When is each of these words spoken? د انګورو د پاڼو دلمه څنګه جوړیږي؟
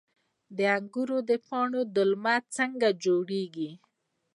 د 0.57 0.59
انګورو 0.77 1.17
د 1.29 1.31
پاڼو 1.47 1.81
دلمه 1.95 2.35
څنګه 2.57 2.87
جوړیږي؟ 3.03 3.71